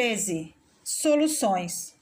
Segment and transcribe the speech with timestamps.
[0.00, 0.54] 13.
[0.82, 1.94] Soluções.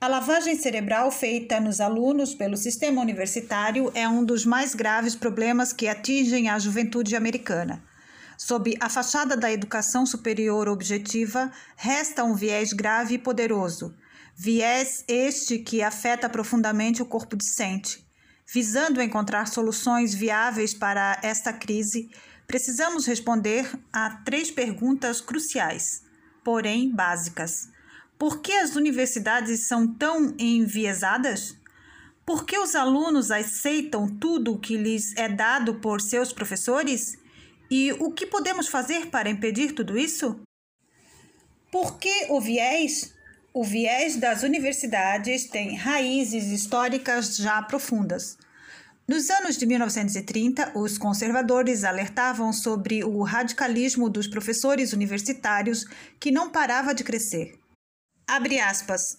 [0.00, 5.72] A lavagem cerebral feita nos alunos pelo sistema universitário é um dos mais graves problemas
[5.72, 7.84] que atingem a juventude americana.
[8.36, 13.94] Sob a fachada da educação superior objetiva, resta um viés grave e poderoso,
[14.34, 18.04] viés este que afeta profundamente o corpo discente.
[18.44, 22.10] Visando encontrar soluções viáveis para esta crise,
[22.44, 26.03] precisamos responder a três perguntas cruciais,
[26.44, 27.68] porém básicas.
[28.18, 31.56] Por que as universidades são tão enviesadas?
[32.24, 37.18] Por que os alunos aceitam tudo o que lhes é dado por seus professores?
[37.70, 40.40] E o que podemos fazer para impedir tudo isso?
[41.72, 43.14] Por que o viés?
[43.52, 48.38] O viés das universidades tem raízes históricas já profundas.
[49.06, 55.84] Nos anos de 1930, os conservadores alertavam sobre o radicalismo dos professores universitários
[56.18, 57.58] que não parava de crescer.
[58.26, 59.18] Abre aspas.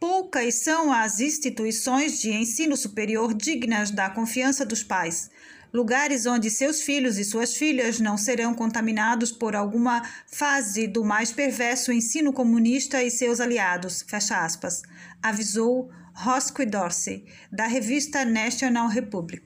[0.00, 5.30] Poucas são as instituições de ensino superior dignas da confiança dos pais,
[5.72, 11.30] lugares onde seus filhos e suas filhas não serão contaminados por alguma fase do mais
[11.30, 14.80] perverso ensino comunista e seus aliados, fecha aspas,
[15.22, 19.42] avisou Roscoe Dorsey, da revista National Republic.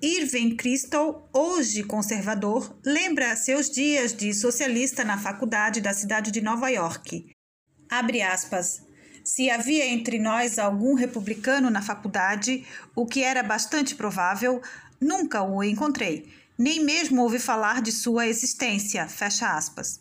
[0.00, 6.70] Irving Kristol, hoje conservador, lembra seus dias de socialista na faculdade da cidade de Nova
[6.70, 7.30] York.
[7.90, 8.80] Abre aspas.
[9.22, 14.62] Se havia entre nós algum republicano na faculdade, o que era bastante provável,
[14.98, 19.06] nunca o encontrei, nem mesmo ouvi falar de sua existência.
[19.06, 20.00] Fecha aspas.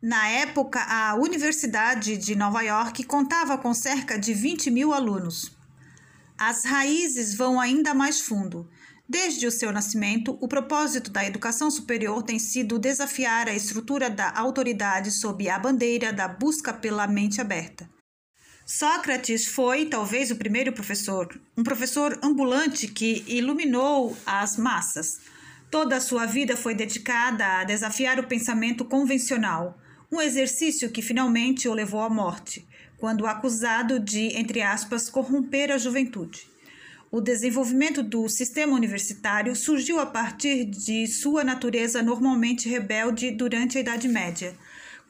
[0.00, 5.50] Na época, a Universidade de Nova York contava com cerca de 20 mil alunos.
[6.38, 8.70] As raízes vão ainda mais fundo.
[9.08, 14.30] Desde o seu nascimento, o propósito da educação superior tem sido desafiar a estrutura da
[14.38, 17.90] autoridade sob a bandeira da busca pela mente aberta.
[18.64, 25.18] Sócrates foi talvez o primeiro professor, um professor ambulante que iluminou as massas.
[25.72, 29.76] Toda a sua vida foi dedicada a desafiar o pensamento convencional
[30.10, 35.78] um exercício que finalmente o levou à morte, quando acusado de, entre aspas, corromper a
[35.78, 36.46] juventude.
[37.10, 43.80] O desenvolvimento do sistema universitário surgiu a partir de sua natureza normalmente rebelde durante a
[43.80, 44.54] Idade Média,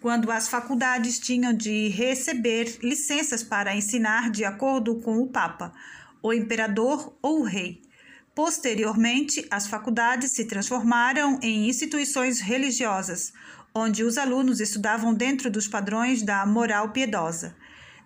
[0.00, 5.72] quando as faculdades tinham de receber licenças para ensinar de acordo com o Papa,
[6.22, 7.82] o imperador ou o rei.
[8.32, 13.32] Posteriormente, as faculdades se transformaram em instituições religiosas,
[13.74, 17.54] onde os alunos estudavam dentro dos padrões da moral piedosa.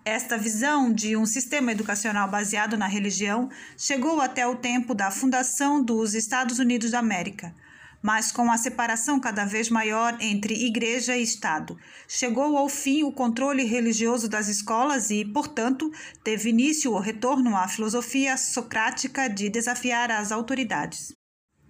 [0.05, 5.81] Esta visão de um sistema educacional baseado na religião chegou até o tempo da fundação
[5.81, 7.55] dos Estados Unidos da América,
[8.01, 11.79] mas com a separação cada vez maior entre igreja e Estado.
[12.05, 15.89] Chegou ao fim o controle religioso das escolas e, portanto,
[16.21, 21.13] teve início o retorno à filosofia socrática de desafiar as autoridades.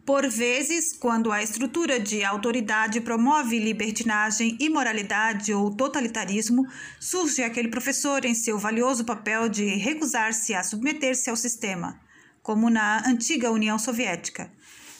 [0.05, 6.67] Por vezes, quando a estrutura de autoridade promove libertinagem, imoralidade ou totalitarismo,
[6.99, 12.01] surge aquele professor em seu valioso papel de recusar-se a submeter-se ao sistema,
[12.41, 14.51] como na antiga União Soviética.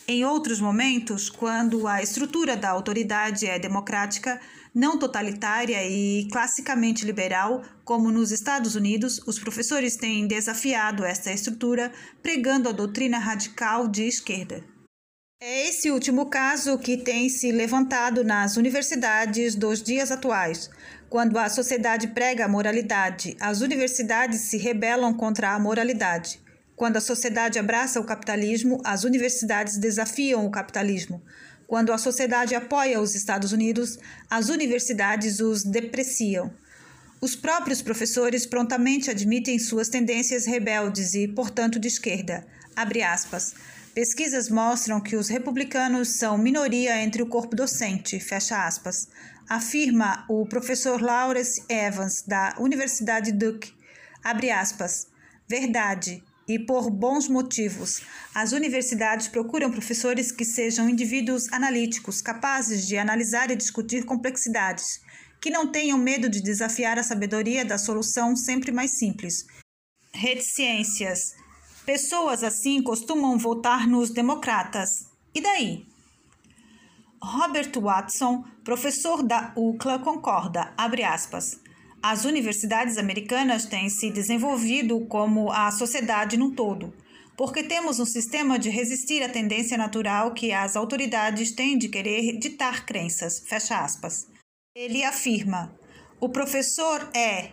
[0.08, 4.40] Em outros momentos, quando a estrutura da autoridade é democrática,
[4.74, 11.92] não totalitária e classicamente liberal, como nos Estados Unidos, os professores têm desafiado esta estrutura,
[12.22, 14.73] pregando a doutrina radical de esquerda.
[15.46, 20.70] É esse último caso que tem se levantado nas universidades dos dias atuais.
[21.10, 26.42] Quando a sociedade prega a moralidade, as universidades se rebelam contra a moralidade.
[26.78, 31.22] Quando a sociedade abraça o capitalismo, as universidades desafiam o capitalismo.
[31.68, 34.00] Quando a sociedade apoia os Estados Unidos,
[34.30, 36.54] as universidades os depreciam.
[37.20, 42.48] Os próprios professores prontamente admitem suas tendências rebeldes e, portanto, de esquerda.
[42.74, 43.54] Abre aspas.
[43.94, 49.08] Pesquisas mostram que os republicanos são minoria entre o corpo docente, fecha aspas,
[49.48, 53.72] afirma o professor Lawrence Evans, da Universidade Duke,
[54.24, 55.08] abre aspas,
[55.48, 58.02] verdade, e por bons motivos.
[58.34, 65.02] As universidades procuram professores que sejam indivíduos analíticos, capazes de analisar e discutir complexidades,
[65.40, 69.46] que não tenham medo de desafiar a sabedoria da solução sempre mais simples.
[70.12, 71.43] Reticências
[71.86, 75.08] Pessoas assim costumam votar nos democratas.
[75.36, 75.86] E daí?
[77.22, 81.60] Robert Watson, professor da UCLA, concorda, abre aspas,
[82.02, 86.94] as universidades americanas têm se desenvolvido como a sociedade num todo,
[87.36, 92.38] porque temos um sistema de resistir à tendência natural que as autoridades têm de querer
[92.40, 94.28] ditar crenças, fecha aspas.
[94.76, 95.78] Ele afirma,
[96.20, 97.52] O professor é,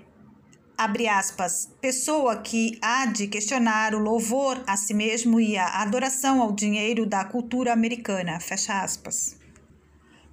[0.80, 6.40] abre aspas, pessoa que há de questionar o louvor a si mesmo e a adoração
[6.40, 9.36] ao dinheiro da cultura americana, fecha aspas.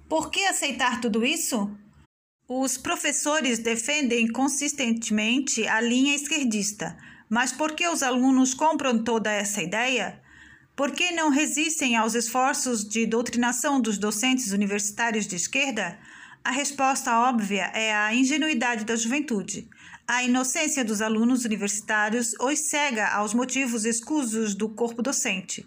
[0.08, 1.70] Por que aceitar tudo isso?
[2.48, 6.96] Os professores defendem consistentemente a linha esquerdista,
[7.28, 10.18] mas por que os alunos compram toda essa ideia?
[10.74, 15.98] Por que não resistem aos esforços de doutrinação dos docentes universitários de esquerda?
[16.42, 19.68] A resposta óbvia é a ingenuidade da juventude.
[20.10, 25.66] A inocência dos alunos universitários os cega aos motivos escusos do corpo docente.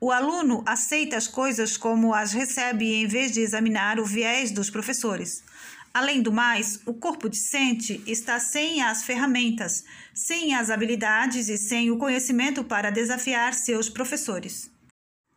[0.00, 4.70] O aluno aceita as coisas como as recebe em vez de examinar o viés dos
[4.70, 5.44] professores.
[5.92, 9.84] Além do mais, o corpo discente está sem as ferramentas,
[10.14, 14.70] sem as habilidades e sem o conhecimento para desafiar seus professores.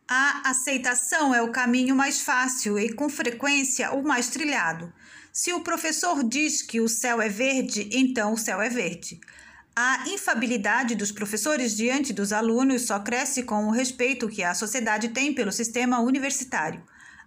[0.07, 4.93] A aceitação é o caminho mais fácil e, com frequência, o mais trilhado.
[5.37, 9.19] Se o professor diz que o céu é verde, então o céu é verde.
[9.75, 15.09] A infabilidade dos professores diante dos alunos só cresce com o respeito que a sociedade
[15.09, 16.81] tem pelo sistema universitário.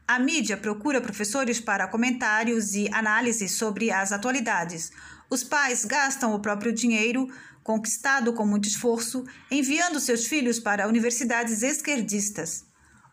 [0.06, 4.90] A mídia procura professores para comentários e análises sobre as atualidades.
[5.28, 7.28] Os pais gastam o próprio dinheiro,
[7.62, 12.67] conquistado com muito esforço, enviando seus filhos para universidades esquerdistas.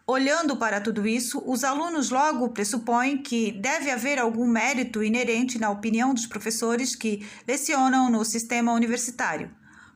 [0.07, 5.71] Olhando para tudo isso, os alunos logo pressupõem que deve haver algum mérito inerente na
[5.71, 9.49] opinião dos professores que lecionam no sistema universitário.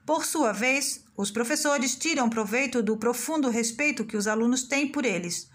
[0.08, 5.06] Por sua vez, os professores tiram proveito do profundo respeito que os alunos têm por
[5.06, 5.48] eles.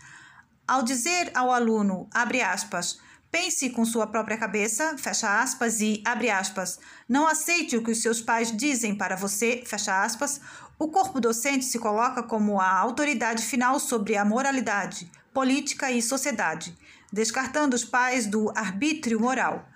[0.69, 3.01] Ao dizer ao aluno, abre aspas,
[3.35, 6.79] pense com sua própria cabeça, fecha aspas, e abre aspas,
[7.09, 10.41] não aceite o que os seus pais dizem para você, fecha aspas,
[10.79, 16.79] o corpo docente se coloca como a autoridade final sobre a moralidade, política e sociedade,
[17.13, 19.69] descartando os pais do arbítrio moral.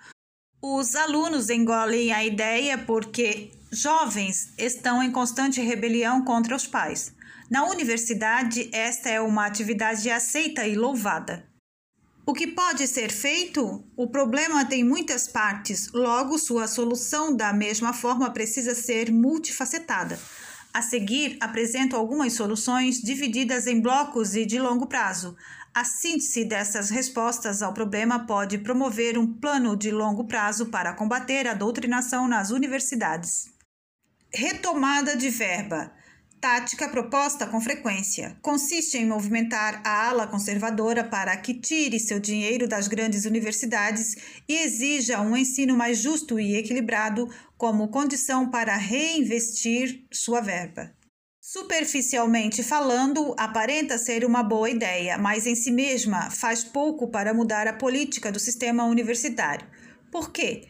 [0.61, 7.13] Os alunos engolem a ideia porque jovens estão em constante rebelião contra os pais.
[7.51, 11.49] Na universidade, esta é uma atividade aceita e louvada.
[12.29, 13.83] O que pode ser feito?
[13.97, 20.19] O problema tem muitas partes, logo, sua solução, da mesma forma, precisa ser multifacetada.
[20.71, 25.35] A seguir, apresento algumas soluções divididas em blocos e de longo prazo.
[25.73, 31.47] A síntese dessas respostas ao problema pode promover um plano de longo prazo para combater
[31.47, 33.49] a doutrinação nas universidades.
[34.31, 35.91] Retomada de verba.
[36.41, 38.37] Tática proposta com frequência.
[38.41, 44.15] Consiste em movimentar a ala conservadora para que tire seu dinheiro das grandes universidades
[44.47, 50.93] e exija um ensino mais justo e equilibrado como condição para reinvestir sua verba.
[51.41, 57.67] Superficialmente falando, aparenta ser uma boa ideia, mas em si mesma faz pouco para mudar
[57.67, 59.67] a política do sistema universitário.
[60.09, 60.63] Por quê?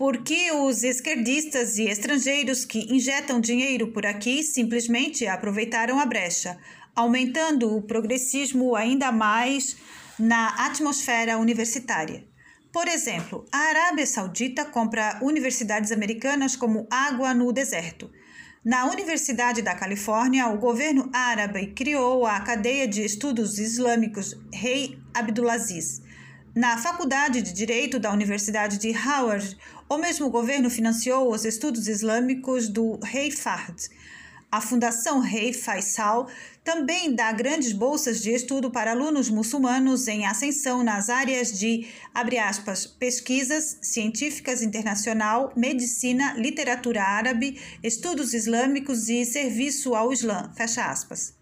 [0.00, 6.56] Porque os esquerdistas e estrangeiros que injetam dinheiro por aqui simplesmente aproveitaram a brecha,
[6.96, 9.76] aumentando o progressismo ainda mais
[10.18, 12.24] na atmosfera universitária.
[12.72, 18.10] Por exemplo, a Arábia Saudita compra universidades americanas como água no deserto.
[18.64, 26.00] Na Universidade da Califórnia, o governo árabe criou a cadeia de estudos islâmicos Rei Abdulaziz.
[26.54, 29.56] Na Faculdade de Direito da Universidade de Howard,
[29.88, 33.88] o mesmo governo financiou os estudos islâmicos do rei Fahd.
[34.50, 36.28] A Fundação Rei Faisal
[36.64, 42.84] também dá grandes bolsas de estudo para alunos muçulmanos em ascensão nas áreas de, aspas,
[42.84, 51.39] pesquisas científicas internacional, medicina, literatura árabe, estudos islâmicos e serviço ao Islã, fecha aspas.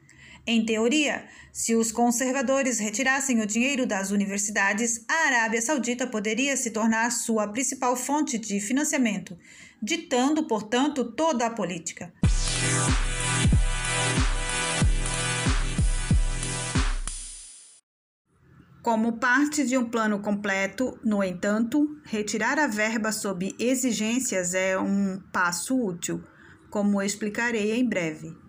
[0.50, 6.70] Em teoria, se os conservadores retirassem o dinheiro das universidades, a Arábia Saudita poderia se
[6.70, 9.36] tornar sua principal fonte de financiamento,
[9.82, 12.10] ditando, portanto, toda a política.
[18.82, 25.20] Como parte de um plano completo, no entanto, retirar a verba sob exigências é um
[25.30, 26.24] passo útil,
[26.70, 28.47] como explicarei em breve.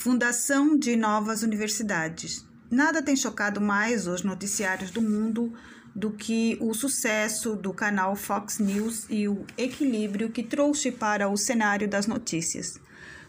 [0.00, 2.46] Fundação de novas universidades.
[2.70, 5.52] Nada tem chocado mais os noticiários do mundo
[5.94, 11.36] do que o sucesso do canal Fox News e o equilíbrio que trouxe para o
[11.36, 12.80] cenário das notícias.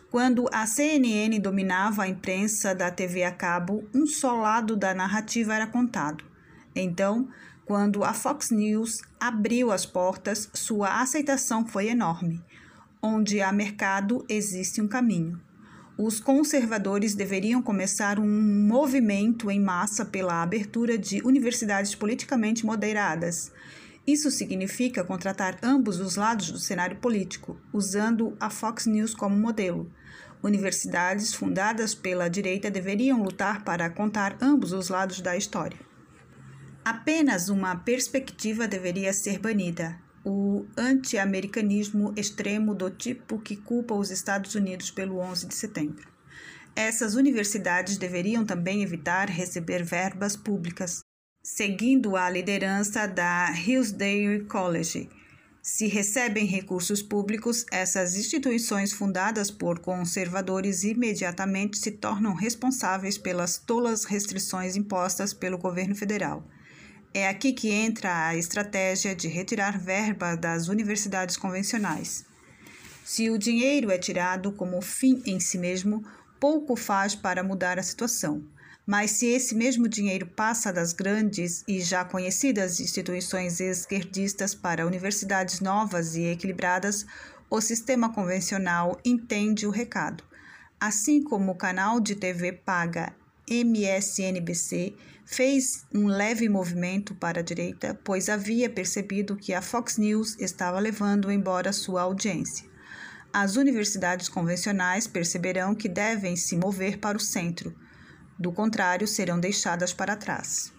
[0.10, 5.54] Quando a CNN dominava a imprensa da TV a cabo, um só lado da narrativa
[5.54, 6.24] era contado.
[6.74, 7.28] Então,
[7.66, 12.42] quando a Fox News abriu as portas, sua aceitação foi enorme.
[13.02, 15.38] Onde há mercado, existe um caminho
[16.04, 23.52] os conservadores deveriam começar um movimento em massa pela abertura de universidades politicamente moderadas.
[24.06, 29.92] Isso significa contratar ambos os lados do cenário político, usando a Fox News como modelo.
[30.42, 35.78] Universidades fundadas pela direita deveriam lutar para contar ambos os lados da história.
[36.84, 44.56] Apenas uma perspectiva deveria ser banida: o anti-americanismo extremo do tipo que culpa os Estados
[44.56, 46.08] Unidos pelo 11 de setembro.
[46.76, 51.02] Essas universidades deveriam também evitar receber verbas públicas,
[51.44, 55.10] seguindo a liderança da Hillsdale College.
[55.62, 64.06] Se recebem recursos públicos, essas instituições fundadas por conservadores imediatamente se tornam responsáveis pelas tolas
[64.06, 66.44] restrições impostas pelo governo federal.
[67.14, 72.26] É aqui que entra a estratégia de retirar verba das universidades convencionais.
[73.04, 76.06] Se o dinheiro é tirado como fim em si mesmo,
[76.40, 78.42] pouco faz para mudar a situação.
[78.86, 85.60] Mas se esse mesmo dinheiro passa das grandes e já conhecidas instituições esquerdistas para universidades
[85.60, 87.06] novas e equilibradas,
[87.50, 90.24] o sistema convencional entende o recado.
[90.80, 93.14] Assim como o canal de TV paga
[93.50, 94.96] MSNBC
[95.32, 100.80] fez um leve movimento para a direita, pois havia percebido que a Fox News estava
[100.80, 102.70] levando embora sua audiência.
[103.34, 107.74] As universidades convencionais perceberão que devem se mover para o centro,
[108.42, 110.74] do contrário, serão deixadas para trás.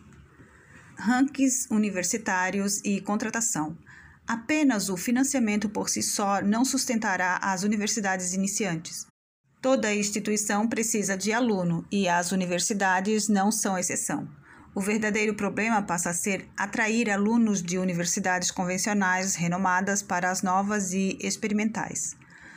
[0.98, 3.78] Rankings universitários e contratação.
[4.26, 9.06] Apenas o financiamento por si só não sustentará as universidades iniciantes.
[9.60, 14.28] Toda instituição precisa de aluno e as universidades não são exceção.
[14.74, 20.94] O verdadeiro problema passa a ser atrair alunos de universidades convencionais renomadas para as novas
[20.94, 22.16] e experimentais.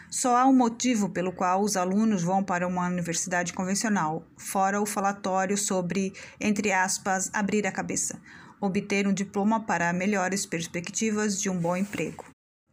[0.10, 4.86] Só há um motivo pelo qual os alunos vão para uma universidade convencional, fora o
[4.86, 8.18] falatório sobre, entre aspas, abrir a cabeça,
[8.62, 12.24] obter um diploma para melhores perspectivas de um bom emprego.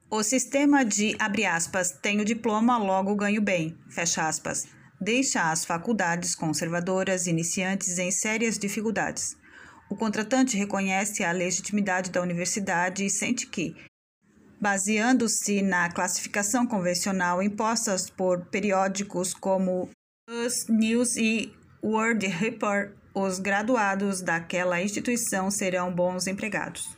[0.08, 4.68] O sistema de, abre aspas, tenho diploma, logo ganho bem, fecha aspas,
[5.02, 9.37] deixa as faculdades conservadoras iniciantes em sérias dificuldades.
[9.90, 13.76] O contratante reconhece a legitimidade da universidade e sente que,
[14.61, 19.90] baseando-se na classificação convencional impostas por periódicos como
[20.30, 26.97] Us News e World Report, os graduados daquela instituição serão bons empregados.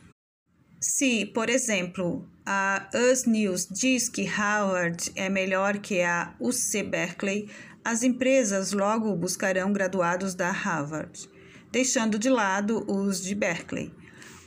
[0.79, 7.49] Se, por exemplo, a Us News diz que Harvard é melhor que a UC Berkeley,
[7.83, 11.27] as empresas logo buscarão graduados da Harvard,
[11.71, 13.91] deixando de lado os de Berkeley.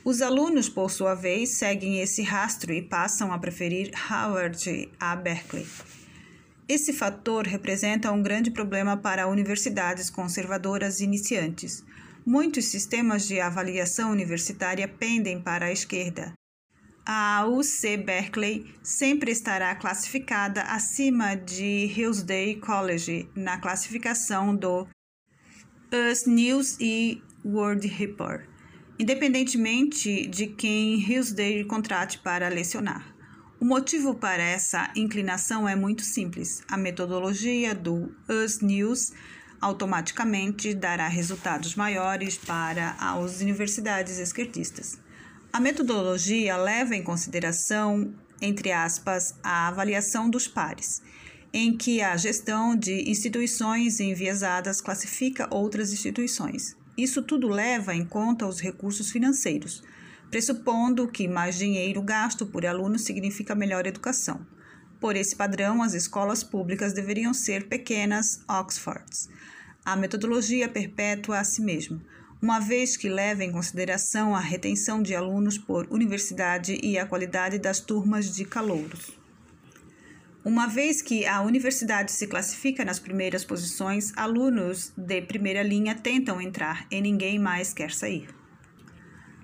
[0.05, 5.67] Os alunos, por sua vez, seguem esse rastro e passam a preferir Harvard a Berkeley.
[6.69, 11.83] Esse fator representa um grande problema para universidades conservadoras iniciantes.
[12.25, 16.33] Muitos sistemas de avaliação universitária pendem para a esquerda.
[17.11, 24.87] A UC Berkeley sempre estará classificada acima de Hillsdale College na classificação do
[25.91, 28.47] US News e World Report,
[28.99, 33.15] independentemente de quem Hillsdale contrate para lecionar.
[33.59, 36.61] O motivo para essa inclinação é muito simples.
[36.69, 39.13] A metodologia do US News
[39.59, 45.08] automaticamente dará resultados maiores para as universidades esquerdistas.
[45.51, 51.01] A metodologia leva em consideração, entre aspas, a avaliação dos pares,
[51.51, 56.77] em que a gestão de instituições enviesadas classifica outras instituições.
[56.95, 59.81] Isso tudo leva em conta os recursos financeiros,
[60.29, 64.45] pressupondo que mais dinheiro gasto por aluno significa melhor educação.
[64.99, 69.27] Por esse padrão, as escolas públicas deveriam ser pequenas Oxfords.
[69.83, 71.99] A metodologia perpétua a si mesma,
[72.41, 77.59] uma vez que leva em consideração a retenção de alunos por universidade e a qualidade
[77.59, 79.11] das turmas de calouros.
[80.43, 86.39] Uma vez que a universidade se classifica nas primeiras posições, alunos de primeira linha tentam
[86.39, 88.29] entrar e ninguém mais quer sair.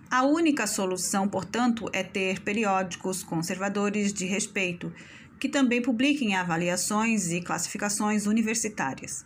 [0.09, 4.93] A única solução, portanto, é ter periódicos conservadores de respeito,
[5.37, 9.25] que também publiquem avaliações e classificações universitárias.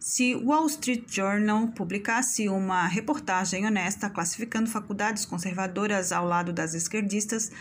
[0.00, 7.52] Se Wall Street Journal publicasse uma reportagem honesta classificando faculdades conservadoras ao lado das esquerdistas,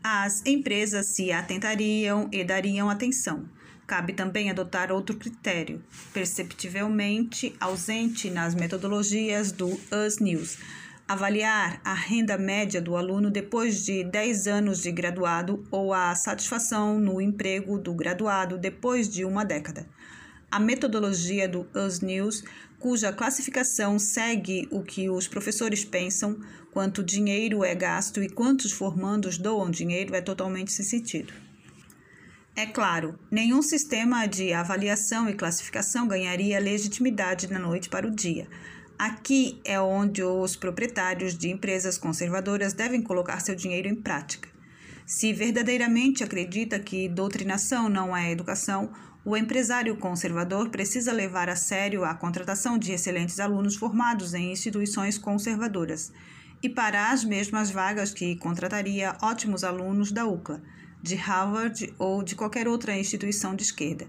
[0.00, 3.48] as empresas se atentariam e dariam atenção.
[3.84, 5.82] Cabe também adotar outro critério,
[6.14, 10.58] perceptivelmente ausente nas metodologias do US News
[11.12, 16.98] avaliar a renda média do aluno depois de 10 anos de graduado ou a satisfação
[16.98, 19.86] no emprego do graduado depois de uma década.
[20.52, 22.44] A metodologia do US News
[22.78, 26.38] cuja classificação segue o que os professores pensam,
[26.70, 31.32] quanto dinheiro é gasto e quantos formandos doam dinheiro, é totalmente sem sentido.
[32.54, 38.46] É claro, nenhum sistema de avaliação e classificação ganharia legitimidade da noite para o dia.
[38.98, 44.50] Aqui é onde os proprietários de empresas conservadoras devem colocar seu dinheiro em prática.
[45.06, 48.92] Se verdadeiramente acredita que doutrinação não é educação,
[49.24, 55.16] o empresário conservador precisa levar a sério a contratação de excelentes alunos formados em instituições
[55.16, 56.12] conservadoras
[56.60, 60.60] e para as mesmas vagas que contrataria ótimos alunos da UCLA
[61.00, 64.08] de Harvard ou de qualquer outra instituição de esquerda.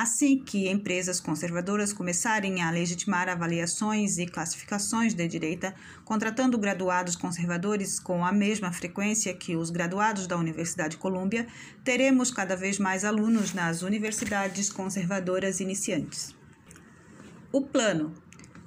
[0.00, 5.74] Assim que empresas conservadoras começarem a legitimar avaliações e classificações de direita,
[6.04, 11.48] contratando graduados conservadores com a mesma frequência que os graduados da Universidade de Colômbia,
[11.82, 16.32] teremos cada vez mais alunos nas universidades conservadoras iniciantes.
[17.50, 18.14] O plano.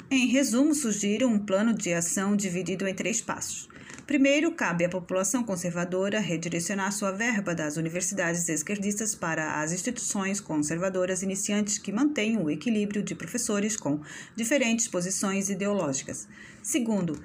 [0.10, 3.70] Em resumo, sugiro um plano de ação dividido em três passos.
[4.12, 11.22] Primeiro, cabe à população conservadora redirecionar sua verba das universidades esquerdistas para as instituições conservadoras
[11.24, 14.02] iniciantes que mantêm o equilíbrio de professores com
[14.36, 16.28] diferentes posições ideológicas.
[16.62, 17.18] Segundo,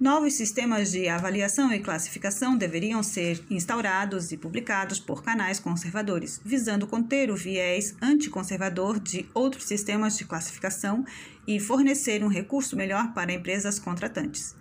[0.00, 6.84] Novos sistemas de avaliação e classificação deveriam ser instaurados e publicados por canais conservadores, visando
[6.84, 11.04] conter o viés anticonservador de outros sistemas de classificação
[11.46, 14.56] e fornecer um recurso melhor para empresas contratantes.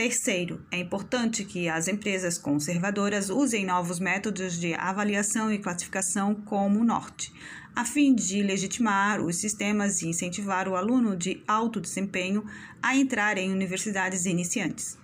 [0.00, 6.80] Terceiro, é importante que as empresas conservadoras usem novos métodos de avaliação e classificação como
[6.80, 7.30] o norte,
[7.76, 12.42] a fim de legitimar os sistemas e incentivar o aluno de alto desempenho
[12.82, 14.96] a entrar em universidades iniciantes.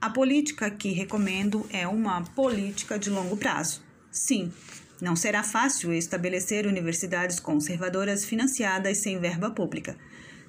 [0.00, 3.82] A política que recomendo é uma política de longo prazo.
[4.10, 4.50] Sim,
[4.98, 9.94] não será fácil estabelecer universidades conservadoras financiadas sem verba pública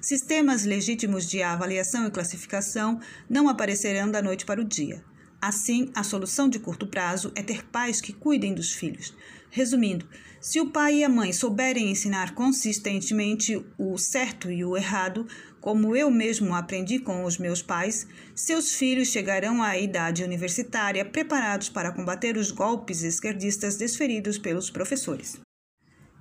[0.00, 5.04] Sistemas legítimos de avaliação e classificação não aparecerão da noite para o dia.
[5.42, 9.14] Assim, a solução de curto prazo é ter pais que cuidem dos filhos.
[9.50, 10.08] Resumindo,
[10.40, 15.26] se o pai e a mãe souberem ensinar consistentemente o certo e o errado,
[15.60, 21.68] como eu mesmo aprendi com os meus pais, seus filhos chegarão à idade universitária preparados
[21.68, 25.38] para combater os golpes esquerdistas desferidos pelos professores.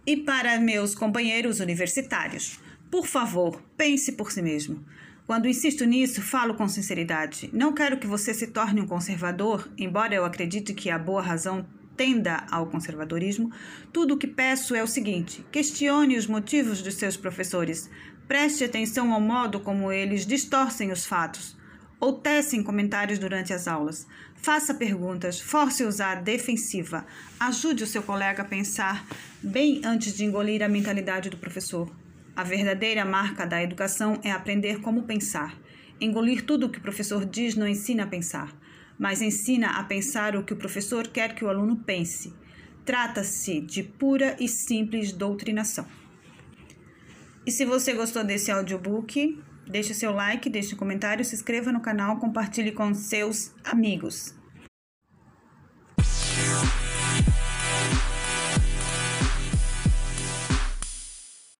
[0.05, 2.59] E para meus companheiros universitários,
[2.91, 4.83] por favor, pense por si mesmo.
[5.25, 7.49] Quando insisto nisso, falo com sinceridade.
[7.53, 11.67] Não quero que você se torne um conservador, embora eu acredite que a boa razão
[11.95, 13.51] tenda ao conservadorismo.
[13.93, 17.89] Tudo o que peço é o seguinte: questione os motivos dos seus professores.
[18.27, 21.57] Preste atenção ao modo como eles distorcem os fatos
[21.99, 24.07] ou tecem comentários durante as aulas.
[24.35, 27.05] Faça perguntas, force-os à defensiva.
[27.39, 29.05] Ajude o seu colega a pensar
[29.43, 31.91] bem antes de engolir a mentalidade do professor.
[32.39, 35.59] A verdadeira marca da educação é aprender como pensar.
[35.99, 38.57] Engolir tudo o que o professor diz não ensina a pensar,
[38.97, 42.33] mas ensina a pensar o que o professor quer que o aluno pense.
[42.85, 45.85] Trata-se de pura e simples doutrinação.
[47.45, 51.81] E se você gostou desse audiobook, deixe seu like, deixe um comentário, se inscreva no
[51.81, 54.38] canal, compartilhe com seus amigos.